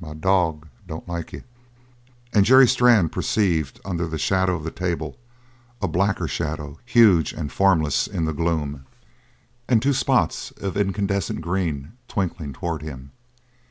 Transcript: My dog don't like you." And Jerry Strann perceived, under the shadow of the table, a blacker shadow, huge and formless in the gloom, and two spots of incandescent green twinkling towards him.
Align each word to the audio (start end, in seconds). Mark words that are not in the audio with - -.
My 0.00 0.14
dog 0.14 0.66
don't 0.88 1.06
like 1.06 1.34
you." 1.34 1.42
And 2.32 2.46
Jerry 2.46 2.66
Strann 2.66 3.10
perceived, 3.10 3.82
under 3.84 4.06
the 4.08 4.16
shadow 4.16 4.56
of 4.56 4.64
the 4.64 4.70
table, 4.70 5.18
a 5.82 5.86
blacker 5.88 6.26
shadow, 6.26 6.78
huge 6.86 7.34
and 7.34 7.52
formless 7.52 8.06
in 8.06 8.24
the 8.24 8.32
gloom, 8.32 8.86
and 9.68 9.82
two 9.82 9.92
spots 9.92 10.52
of 10.52 10.78
incandescent 10.78 11.42
green 11.42 11.98
twinkling 12.08 12.54
towards 12.54 12.82
him. 12.84 13.10